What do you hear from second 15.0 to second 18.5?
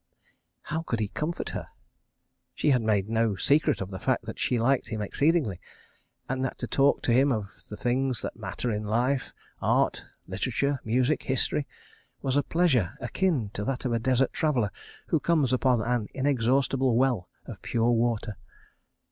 who comes upon an inexhaustible well of pure water.